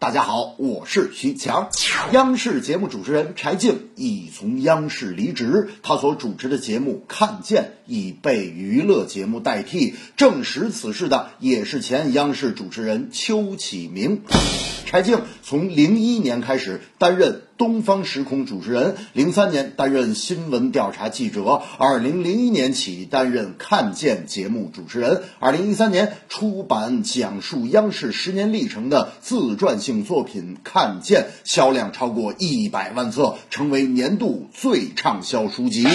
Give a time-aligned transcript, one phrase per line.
[0.00, 1.70] 大家好，我是徐强。
[2.12, 7.62] 央视节目主持人柴静已从央视离职，他所主持的节目《看见》
[7.92, 9.96] 已被娱乐节目代替。
[10.16, 14.22] 证实此事的也是前央视主持人邱启明。
[14.86, 35.88] 柴静从零一年开始担任东方时空主持人，零三年担任新闻调查记者，二零零一年起担任《看见》节目主持人，二零一三年出版讲述央视十年历程的自传性作品《看见》，销量超过一百万册，成为年度最畅销书籍。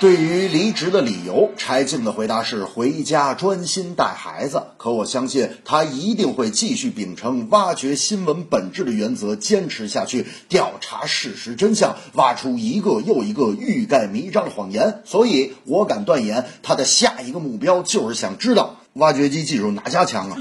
[0.00, 4.62] 对于离职的理由，柴静的回答是回家专心带孩子。
[4.76, 15.00] 可我相信他一定会继续秉承挖掘新闻本质的原则，坚持下去，调查事实真相，挖出一个又一个欲盖弥彰的谎言。
[15.06, 20.36] 所以，我敢断言，他的下一个目标就是想知道挖掘机技术哪家强啊！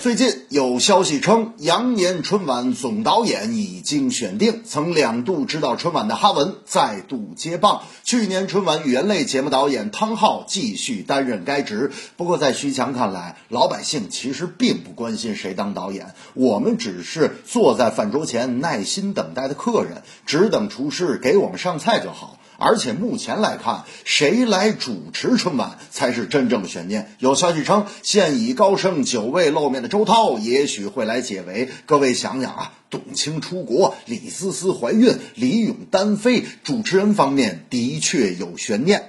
[0.00, 7.82] 最近有消息称，羊年春晚总导演已经选定，曾两度指导春晚的哈文再度接棒。
[8.02, 11.90] 去年春晚语言类节目导演汤浩继续担任该职。
[12.16, 22.38] 不过，在徐强看来，老百姓其实并不关心谁当导演，我们只是坐在饭桌前耐心等待的客人，只等厨师给我们上菜就好。
[22.60, 27.10] 而且目前来看，谁来主持春晚才是真正的悬念。
[27.18, 31.70] 有消息称，现已高升久未露面的周涛也许会来解围。
[31.86, 39.08] 各位想想啊，董卿出国，李思思怀孕，李咏单飞，主持人方面的确有悬念。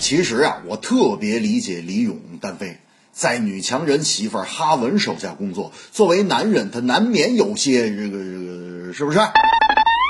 [0.00, 2.78] 其实啊，我特别理解李咏单飞，
[3.12, 9.18] 在女强人媳妇哈文手下工作，作为男人，他难免有些这个这个，是不是？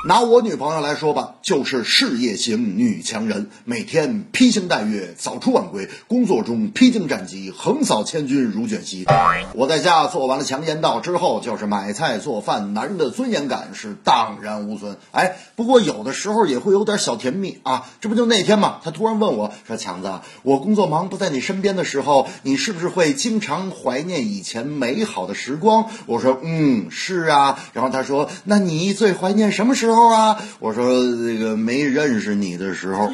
[0.06, 9.04] 拿我女朋友来说吧，就是事业型女强人，每天披星戴月，早出晚归，工作中披荆斩棘，横扫千军如卷席。
[9.54, 14.96] 我在家做完了强言道之后，就是买菜做饭，男人的尊严感是荡然无存。
[15.10, 20.12] 哎，不过有的时候也会有点小甜蜜啊，这不就那天嘛，他突然问我说：“强子，
[20.44, 30.38] 我工作忙不在你身边的时候，你是不是会经常怀念以前美好的时光？”我说：“嗯，是啊。”然后他说：“那你最怀念什么时候？”啊！
[30.58, 33.10] 我说这个没认识你的时候，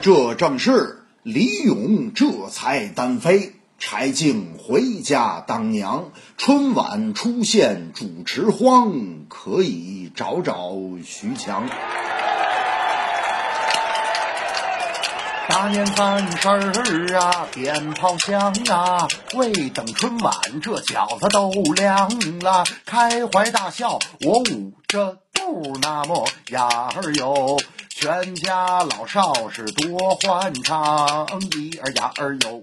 [0.00, 8.92] 这正是李咏这才单飞，柴静回家当娘，春晚出现主持荒，
[9.28, 10.72] 可以找找
[11.04, 11.68] 徐强。
[15.48, 22.10] 大年三十儿啊，鞭炮响啊，未等春晚，这饺子都凉
[22.40, 22.64] 了。
[22.84, 25.16] 开怀大笑，我捂着，
[25.80, 27.56] 那么呀儿哟，
[27.88, 31.26] 全家老少是多欢畅，
[31.56, 32.62] 一儿呀儿哟。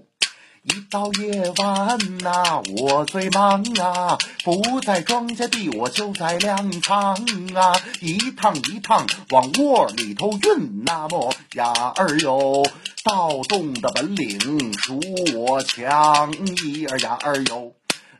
[0.62, 7.14] 一到夜晚呐，我最忙啊，不在庄稼地，我就在粮仓
[7.54, 12.64] 啊，一趟一趟往窝里头运，那么呀儿哟，
[13.04, 15.00] 盗洞的本领属
[15.36, 16.32] 我强，
[16.64, 17.72] 一儿呀儿哟。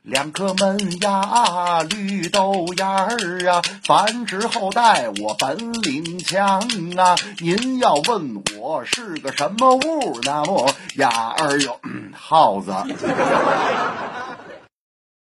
[0.06, 6.60] 两颗门牙，绿豆芽儿啊，繁殖后代我本领强
[6.96, 7.16] 啊！
[7.40, 11.80] 您要问我是个什么物，那么呀儿哟，
[12.16, 12.72] 耗子。